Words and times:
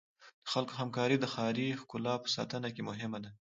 د 0.45 0.47
خلکو 0.53 0.73
همکاري 0.81 1.15
د 1.19 1.25
ښاري 1.33 1.67
ښکلا 1.81 2.15
په 2.23 2.29
ساتنه 2.35 2.69
کې 2.75 2.81
مهمه 2.89 3.19
ده. 3.23 3.31